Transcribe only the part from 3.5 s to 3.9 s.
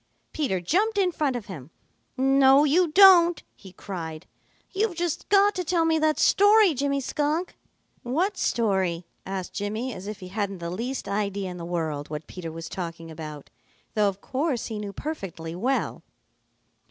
he